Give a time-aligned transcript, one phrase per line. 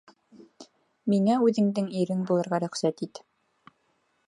[1.13, 3.25] Миңә үҙеңдең ирең булырға рөхсәт ит.